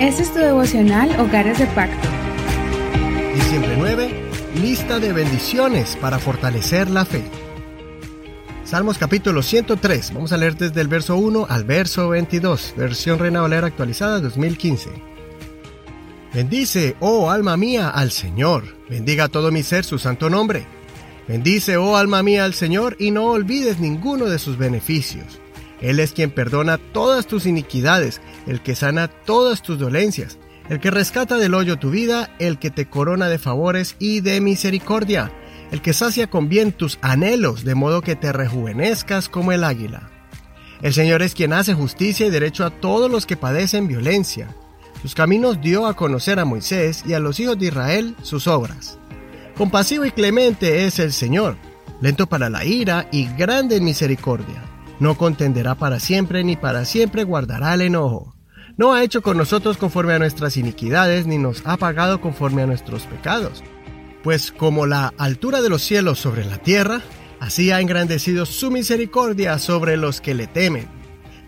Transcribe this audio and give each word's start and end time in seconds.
Este 0.00 0.22
es 0.22 0.32
tu 0.32 0.38
devocional 0.38 1.18
Hogares 1.18 1.58
de 1.58 1.66
Pacto. 1.66 2.08
Diciembre 3.34 3.74
9, 3.76 4.30
lista 4.62 5.00
de 5.00 5.12
bendiciones 5.12 5.96
para 5.96 6.20
fortalecer 6.20 6.88
la 6.88 7.04
fe. 7.04 7.24
Salmos 8.62 8.96
capítulo 8.96 9.42
103, 9.42 10.14
vamos 10.14 10.32
a 10.32 10.36
leer 10.36 10.56
desde 10.56 10.82
el 10.82 10.86
verso 10.86 11.16
1 11.16 11.46
al 11.50 11.64
verso 11.64 12.10
22, 12.10 12.74
versión 12.76 13.18
Reina 13.18 13.40
Valera 13.40 13.66
actualizada 13.66 14.20
2015. 14.20 14.90
Bendice, 16.32 16.94
oh 17.00 17.32
alma 17.32 17.56
mía, 17.56 17.90
al 17.90 18.12
Señor, 18.12 18.76
bendiga 18.88 19.26
todo 19.26 19.50
mi 19.50 19.64
ser 19.64 19.84
su 19.84 19.98
santo 19.98 20.30
nombre. 20.30 20.64
Bendice, 21.26 21.76
oh 21.76 21.96
alma 21.96 22.22
mía, 22.22 22.44
al 22.44 22.54
Señor, 22.54 22.94
y 23.00 23.10
no 23.10 23.26
olvides 23.32 23.80
ninguno 23.80 24.26
de 24.26 24.38
sus 24.38 24.58
beneficios. 24.58 25.40
Él 25.80 26.00
es 26.00 26.12
quien 26.12 26.30
perdona 26.30 26.78
todas 26.78 27.26
tus 27.26 27.46
iniquidades, 27.46 28.20
el 28.46 28.60
que 28.62 28.74
sana 28.74 29.08
todas 29.08 29.62
tus 29.62 29.78
dolencias, 29.78 30.38
el 30.68 30.80
que 30.80 30.90
rescata 30.90 31.36
del 31.36 31.54
hoyo 31.54 31.78
tu 31.78 31.90
vida, 31.90 32.30
el 32.38 32.58
que 32.58 32.70
te 32.70 32.88
corona 32.88 33.28
de 33.28 33.38
favores 33.38 33.96
y 33.98 34.20
de 34.20 34.40
misericordia, 34.40 35.32
el 35.70 35.80
que 35.80 35.92
sacia 35.92 36.28
con 36.28 36.48
bien 36.48 36.72
tus 36.72 36.98
anhelos, 37.00 37.64
de 37.64 37.74
modo 37.74 38.02
que 38.02 38.16
te 38.16 38.32
rejuvenezcas 38.32 39.28
como 39.28 39.52
el 39.52 39.64
águila. 39.64 40.10
El 40.82 40.94
Señor 40.94 41.22
es 41.22 41.34
quien 41.34 41.52
hace 41.52 41.74
justicia 41.74 42.26
y 42.26 42.30
derecho 42.30 42.64
a 42.64 42.70
todos 42.70 43.10
los 43.10 43.26
que 43.26 43.36
padecen 43.36 43.88
violencia. 43.88 44.54
Sus 45.02 45.14
caminos 45.14 45.60
dio 45.60 45.86
a 45.86 45.94
conocer 45.94 46.38
a 46.38 46.44
Moisés 46.44 47.04
y 47.06 47.14
a 47.14 47.20
los 47.20 47.38
hijos 47.40 47.58
de 47.58 47.66
Israel 47.66 48.16
sus 48.22 48.46
obras. 48.46 48.98
Compasivo 49.56 50.04
y 50.04 50.12
clemente 50.12 50.86
es 50.86 50.98
el 50.98 51.12
Señor, 51.12 51.56
lento 52.00 52.28
para 52.28 52.48
la 52.48 52.64
ira 52.64 53.08
y 53.10 53.26
grande 53.36 53.76
en 53.76 53.84
misericordia. 53.84 54.62
No 55.00 55.16
contenderá 55.16 55.76
para 55.76 56.00
siempre, 56.00 56.42
ni 56.42 56.56
para 56.56 56.84
siempre 56.84 57.24
guardará 57.24 57.74
el 57.74 57.82
enojo. 57.82 58.34
No 58.76 58.92
ha 58.92 59.02
hecho 59.02 59.22
con 59.22 59.36
nosotros 59.36 59.76
conforme 59.76 60.14
a 60.14 60.18
nuestras 60.18 60.56
iniquidades, 60.56 61.26
ni 61.26 61.38
nos 61.38 61.62
ha 61.64 61.76
pagado 61.76 62.20
conforme 62.20 62.62
a 62.62 62.66
nuestros 62.66 63.04
pecados. 63.04 63.62
Pues 64.22 64.52
como 64.52 64.86
la 64.86 65.12
altura 65.18 65.62
de 65.62 65.68
los 65.68 65.82
cielos 65.82 66.18
sobre 66.18 66.44
la 66.44 66.58
tierra, 66.58 67.00
así 67.40 67.70
ha 67.70 67.80
engrandecido 67.80 68.46
su 68.46 68.70
misericordia 68.70 69.58
sobre 69.58 69.96
los 69.96 70.20
que 70.20 70.34
le 70.34 70.46
temen. 70.46 70.88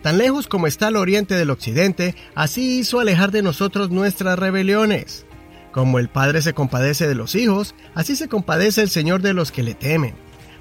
Tan 0.02 0.18
lejos 0.18 0.46
como 0.46 0.66
está 0.66 0.88
el 0.88 0.96
oriente 0.96 1.34
del 1.34 1.50
occidente, 1.50 2.14
así 2.34 2.78
hizo 2.78 3.00
alejar 3.00 3.32
de 3.32 3.42
nosotros 3.42 3.90
nuestras 3.90 4.38
rebeliones. 4.38 5.26
Como 5.72 5.98
el 5.98 6.08
Padre 6.08 6.42
se 6.42 6.54
compadece 6.54 7.06
de 7.06 7.14
los 7.14 7.34
hijos, 7.34 7.74
así 7.94 8.16
se 8.16 8.28
compadece 8.28 8.82
el 8.82 8.90
Señor 8.90 9.22
de 9.22 9.34
los 9.34 9.52
que 9.52 9.62
le 9.62 9.74
temen. 9.74 10.14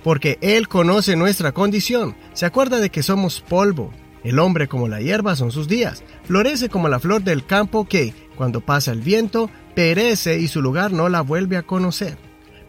Porque 0.03 0.37
Él 0.41 0.67
conoce 0.67 1.15
nuestra 1.15 1.51
condición, 1.51 2.15
se 2.33 2.45
acuerda 2.45 2.79
de 2.79 2.89
que 2.89 3.03
somos 3.03 3.41
polvo. 3.41 3.91
El 4.23 4.39
hombre 4.39 4.67
como 4.67 4.87
la 4.87 5.01
hierba 5.01 5.35
son 5.35 5.51
sus 5.51 5.67
días, 5.67 6.03
florece 6.23 6.69
como 6.69 6.89
la 6.89 6.99
flor 6.99 7.23
del 7.23 7.45
campo 7.45 7.87
que, 7.87 8.13
cuando 8.35 8.61
pasa 8.61 8.91
el 8.91 9.01
viento, 9.01 9.49
perece 9.75 10.39
y 10.39 10.47
su 10.47 10.61
lugar 10.61 10.91
no 10.91 11.07
la 11.09 11.21
vuelve 11.21 11.57
a 11.57 11.63
conocer. 11.63 12.17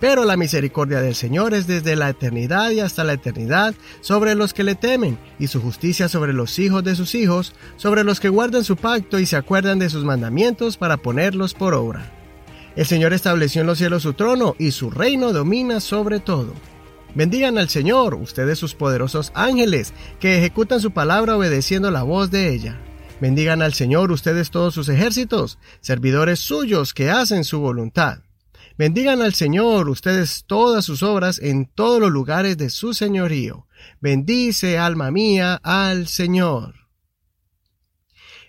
Pero 0.01 0.25
la 0.25 0.37
misericordia 0.37 1.03
del 1.03 1.15
Señor 1.15 1.53
es 1.53 1.67
desde 1.67 1.95
la 1.95 2.09
eternidad 2.09 2.71
y 2.71 2.81
hasta 2.81 3.05
la 3.05 3.13
eternidad 3.13 3.75
sobre 4.01 4.35
los 4.35 4.55
que 4.55 4.65
le 4.65 4.75
temen, 4.75 5.19
y 5.39 5.49
su 5.49 5.61
justicia 5.61 6.09
sobre 6.09 6.33
los 6.33 6.59
hijos 6.59 6.83
de 6.83 6.97
sus 6.97 7.15
hijos, 7.15 7.55
sobre 7.77 8.03
los 8.03 8.19
que 8.19 8.31
guardan 8.31 8.65
su 8.65 8.77
pacto 8.77 9.19
y 9.19 9.27
se 9.27 9.37
acuerdan 9.37 9.79
de 9.79 9.91
sus 9.91 10.05
mandamientos 10.05 10.79
para 10.79 10.97
ponerlos 10.97 11.53
por 11.53 11.75
obra. 11.75 12.11
El 12.77 12.87
Señor 12.87 13.13
estableció 13.13 13.61
en 13.61 13.67
los 13.67 13.79
cielos 13.79 14.03
su 14.03 14.15
trono 14.15 14.55
y 14.59 14.71
su 14.71 14.91
reino 14.91 15.33
domina 15.33 15.81
sobre 15.81 16.21
todo. 16.21 16.55
Bendigan 17.15 17.59
al 17.59 17.69
Señor, 17.69 18.15
ustedes 18.15 18.59
sus 18.59 18.75
poderosos 18.75 19.33
ángeles, 19.35 19.93
que 20.21 20.39
ejecutan 20.39 20.81
su 20.81 20.93
palabra 20.93 21.37
obedeciendo 21.37 21.91
la 21.91 22.05
voz 22.05 22.31
de 22.31 22.55
ella. 22.55 22.81
Bendigan 23.21 23.63
al 23.63 23.75
Señor 23.75 24.13
ustedes 24.13 24.51
todos 24.51 24.75
sus 24.75 24.89
ejércitos, 24.89 25.59
servidores 25.81 26.39
suyos 26.39 26.95
que 26.95 27.11
hacen 27.11 27.45
su 27.45 27.59
voluntad. 27.59 28.21
Bendigan 28.79 29.23
al 29.23 29.35
Señor 29.35 29.89
ustedes 29.89 30.45
todas 30.47 30.85
sus 30.85 31.03
obras 31.03 31.41
en 31.41 31.67
todos 31.67 32.01
los 32.01 32.11
lugares 32.11 32.57
de 32.57 32.71
su 32.71 32.95
señorío. 32.95 33.67
Bendice, 34.01 34.79
alma 34.79 35.11
mía, 35.11 35.61
al 35.63 36.07
Señor. 36.07 36.77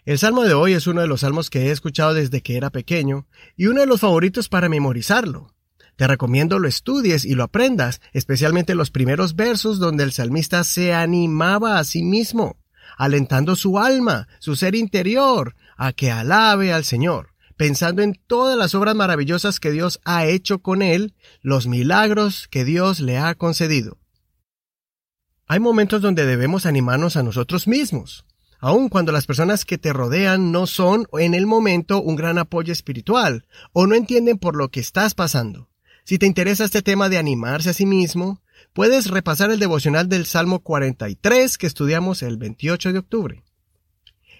El 0.05 0.19
salmo 0.19 0.43
de 0.43 0.53
hoy 0.53 0.73
es 0.73 0.87
uno 0.87 1.01
de 1.01 1.07
los 1.07 1.21
salmos 1.21 1.49
que 1.49 1.67
he 1.67 1.71
escuchado 1.71 2.13
desde 2.13 2.41
que 2.41 2.57
era 2.57 2.69
pequeño 2.69 3.27
y 3.57 3.65
uno 3.65 3.81
de 3.81 3.87
los 3.87 3.99
favoritos 3.99 4.49
para 4.49 4.69
memorizarlo. 4.69 5.53
Te 6.01 6.07
recomiendo 6.07 6.57
lo 6.57 6.67
estudies 6.67 7.25
y 7.25 7.35
lo 7.35 7.43
aprendas, 7.43 8.01
especialmente 8.11 8.73
los 8.73 8.89
primeros 8.89 9.35
versos 9.35 9.77
donde 9.77 10.03
el 10.03 10.11
salmista 10.11 10.63
se 10.63 10.95
animaba 10.95 11.77
a 11.77 11.83
sí 11.83 12.01
mismo, 12.01 12.57
alentando 12.97 13.55
su 13.55 13.77
alma, 13.77 14.27
su 14.39 14.55
ser 14.55 14.73
interior, 14.73 15.55
a 15.77 15.93
que 15.93 16.09
alabe 16.09 16.73
al 16.73 16.85
Señor, 16.85 17.35
pensando 17.55 18.01
en 18.01 18.15
todas 18.15 18.57
las 18.57 18.73
obras 18.73 18.95
maravillosas 18.95 19.59
que 19.59 19.69
Dios 19.69 19.99
ha 20.03 20.25
hecho 20.25 20.63
con 20.63 20.81
él, 20.81 21.13
los 21.43 21.67
milagros 21.67 22.47
que 22.47 22.65
Dios 22.65 22.99
le 22.99 23.19
ha 23.19 23.35
concedido. 23.35 23.99
Hay 25.45 25.59
momentos 25.59 26.01
donde 26.01 26.25
debemos 26.25 26.65
animarnos 26.65 27.15
a 27.15 27.21
nosotros 27.21 27.67
mismos, 27.67 28.25
aun 28.59 28.89
cuando 28.89 29.11
las 29.11 29.27
personas 29.27 29.65
que 29.65 29.77
te 29.77 29.93
rodean 29.93 30.51
no 30.51 30.65
son 30.65 31.05
en 31.19 31.35
el 31.35 31.45
momento 31.45 32.01
un 32.01 32.15
gran 32.15 32.39
apoyo 32.39 32.73
espiritual 32.73 33.45
o 33.71 33.85
no 33.85 33.93
entienden 33.93 34.39
por 34.39 34.55
lo 34.55 34.69
que 34.69 34.79
estás 34.79 35.13
pasando. 35.13 35.70
Si 36.03 36.17
te 36.17 36.25
interesa 36.25 36.65
este 36.65 36.81
tema 36.81 37.09
de 37.09 37.17
animarse 37.17 37.69
a 37.69 37.73
sí 37.73 37.85
mismo, 37.85 38.41
puedes 38.73 39.07
repasar 39.07 39.51
el 39.51 39.59
devocional 39.59 40.09
del 40.09 40.25
Salmo 40.25 40.59
43 40.59 41.57
que 41.57 41.67
estudiamos 41.67 42.23
el 42.23 42.37
28 42.37 42.93
de 42.93 42.99
octubre. 42.99 43.43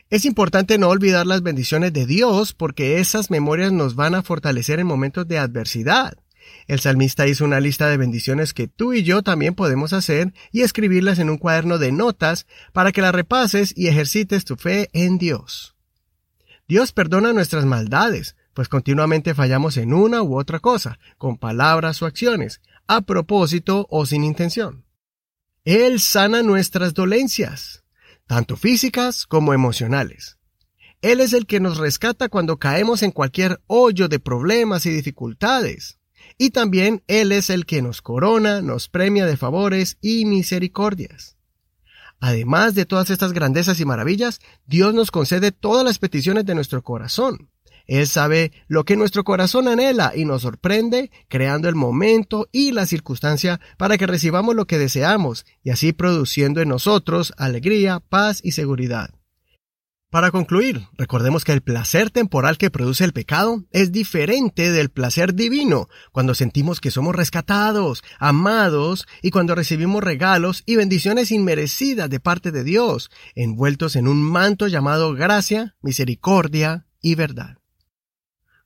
Es 0.09 0.25
importante 0.25 0.77
no 0.77 0.89
olvidar 0.89 1.25
las 1.25 1.41
bendiciones 1.41 1.93
de 1.93 2.05
Dios 2.05 2.53
porque 2.53 2.99
esas 2.99 3.31
memorias 3.31 3.71
nos 3.71 3.95
van 3.95 4.15
a 4.15 4.23
fortalecer 4.23 4.79
en 4.79 4.87
momentos 4.87 5.27
de 5.27 5.37
adversidad. 5.37 6.17
El 6.67 6.79
salmista 6.79 7.27
hizo 7.27 7.45
una 7.45 7.59
lista 7.59 7.87
de 7.87 7.97
bendiciones 7.97 8.53
que 8.53 8.67
tú 8.67 8.93
y 8.93 9.03
yo 9.03 9.21
también 9.21 9.55
podemos 9.55 9.93
hacer 9.93 10.33
y 10.51 10.61
escribirlas 10.61 11.19
en 11.19 11.29
un 11.29 11.37
cuaderno 11.37 11.77
de 11.77 11.91
notas 11.91 12.45
para 12.73 12.91
que 12.91 13.01
las 13.01 13.15
repases 13.15 13.73
y 13.77 13.87
ejercites 13.87 14.43
tu 14.43 14.57
fe 14.57 14.89
en 14.91 15.17
Dios. 15.17 15.75
Dios 16.67 16.91
perdona 16.91 17.31
nuestras 17.31 17.65
maldades, 17.65 18.35
pues 18.53 18.69
continuamente 18.69 19.33
fallamos 19.33 19.77
en 19.77 19.93
una 19.93 20.21
u 20.21 20.37
otra 20.37 20.59
cosa, 20.59 20.99
con 21.17 21.37
palabras 21.37 22.01
o 22.01 22.05
acciones, 22.05 22.61
a 22.87 23.01
propósito 23.01 23.87
o 23.89 24.05
sin 24.05 24.23
intención. 24.23 24.85
Él 25.63 25.99
sana 25.99 26.41
nuestras 26.41 26.93
dolencias, 26.93 27.83
tanto 28.27 28.57
físicas 28.57 29.25
como 29.25 29.53
emocionales. 29.53 30.37
Él 31.01 31.19
es 31.19 31.33
el 31.33 31.45
que 31.47 31.59
nos 31.59 31.77
rescata 31.77 32.29
cuando 32.29 32.57
caemos 32.57 33.01
en 33.01 33.11
cualquier 33.11 33.61
hoyo 33.67 34.07
de 34.07 34.19
problemas 34.19 34.85
y 34.85 34.91
dificultades. 34.91 35.97
Y 36.37 36.51
también 36.51 37.03
Él 37.07 37.31
es 37.31 37.49
el 37.49 37.65
que 37.65 37.81
nos 37.81 38.01
corona, 38.01 38.61
nos 38.61 38.87
premia 38.87 39.25
de 39.25 39.37
favores 39.37 39.97
y 40.01 40.25
misericordias. 40.25 41.37
Además 42.19 42.75
de 42.75 42.85
todas 42.85 43.09
estas 43.09 43.33
grandezas 43.33 43.79
y 43.79 43.85
maravillas, 43.85 44.39
Dios 44.67 44.93
nos 44.93 45.09
concede 45.09 45.51
todas 45.51 45.83
las 45.83 45.97
peticiones 45.97 46.45
de 46.45 46.53
nuestro 46.53 46.83
corazón. 46.83 47.49
Él 47.91 48.07
sabe 48.07 48.53
lo 48.69 48.85
que 48.85 48.95
nuestro 48.95 49.25
corazón 49.25 49.67
anhela 49.67 50.13
y 50.15 50.23
nos 50.23 50.43
sorprende, 50.43 51.11
creando 51.27 51.67
el 51.67 51.75
momento 51.75 52.47
y 52.53 52.71
la 52.71 52.85
circunstancia 52.85 53.59
para 53.77 53.97
que 53.97 54.07
recibamos 54.07 54.55
lo 54.55 54.65
que 54.65 54.77
deseamos 54.77 55.45
y 55.61 55.71
así 55.71 55.91
produciendo 55.91 56.61
en 56.61 56.69
nosotros 56.69 57.33
alegría, 57.35 57.99
paz 57.99 58.39
y 58.45 58.53
seguridad. 58.53 59.09
Para 60.09 60.31
concluir, 60.31 60.87
recordemos 60.97 61.43
que 61.43 61.51
el 61.51 61.59
placer 61.59 62.11
temporal 62.11 62.57
que 62.57 62.71
produce 62.71 63.03
el 63.03 63.11
pecado 63.11 63.65
es 63.71 63.91
diferente 63.91 64.71
del 64.71 64.89
placer 64.89 65.35
divino, 65.35 65.89
cuando 66.13 66.33
sentimos 66.33 66.79
que 66.79 66.91
somos 66.91 67.13
rescatados, 67.13 68.05
amados 68.19 69.05
y 69.21 69.31
cuando 69.31 69.53
recibimos 69.53 70.01
regalos 70.01 70.63
y 70.65 70.77
bendiciones 70.77 71.29
inmerecidas 71.29 72.09
de 72.09 72.21
parte 72.21 72.53
de 72.53 72.63
Dios, 72.63 73.11
envueltos 73.35 73.97
en 73.97 74.07
un 74.07 74.23
manto 74.23 74.69
llamado 74.69 75.13
gracia, 75.13 75.75
misericordia 75.81 76.85
y 77.01 77.15
verdad. 77.15 77.60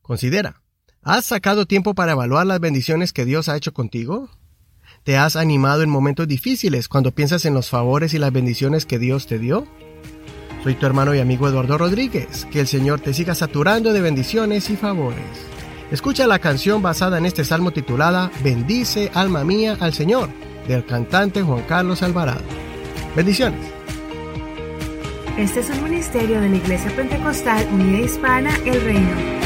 Considera, 0.05 0.61
¿has 1.01 1.25
sacado 1.25 1.65
tiempo 1.65 1.95
para 1.95 2.11
evaluar 2.11 2.45
las 2.45 2.59
bendiciones 2.59 3.11
que 3.11 3.25
Dios 3.25 3.49
ha 3.49 3.57
hecho 3.57 3.73
contigo? 3.73 4.29
¿Te 5.03 5.17
has 5.17 5.35
animado 5.35 5.81
en 5.81 5.89
momentos 5.89 6.27
difíciles 6.27 6.87
cuando 6.87 7.11
piensas 7.11 7.43
en 7.45 7.55
los 7.55 7.69
favores 7.69 8.13
y 8.13 8.19
las 8.19 8.31
bendiciones 8.31 8.85
que 8.85 8.99
Dios 8.99 9.25
te 9.25 9.39
dio? 9.39 9.65
Soy 10.63 10.75
tu 10.75 10.85
hermano 10.85 11.15
y 11.15 11.19
amigo 11.19 11.47
Eduardo 11.47 11.79
Rodríguez. 11.79 12.45
Que 12.51 12.59
el 12.59 12.67
Señor 12.67 12.99
te 12.99 13.15
siga 13.15 13.33
saturando 13.33 13.93
de 13.93 14.01
bendiciones 14.01 14.69
y 14.69 14.75
favores. 14.75 15.25
Escucha 15.89 16.27
la 16.27 16.37
canción 16.37 16.83
basada 16.83 17.17
en 17.17 17.25
este 17.25 17.43
salmo 17.43 17.71
titulada 17.71 18.31
Bendice 18.43 19.11
alma 19.15 19.43
mía 19.43 19.77
al 19.79 19.93
Señor, 19.93 20.29
del 20.67 20.85
cantante 20.85 21.41
Juan 21.41 21.63
Carlos 21.63 22.03
Alvarado. 22.03 22.41
Bendiciones. 23.15 23.65
Este 25.37 25.61
es 25.61 25.69
un 25.71 25.83
ministerio 25.83 26.41
de 26.41 26.49
la 26.49 26.55
Iglesia 26.55 26.95
Pentecostal 26.95 27.67
Unida 27.73 28.05
Hispana 28.05 28.55
El 28.65 28.81
Reino. 28.81 29.44